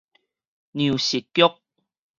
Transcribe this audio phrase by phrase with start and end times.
[0.73, 1.59] 糧食局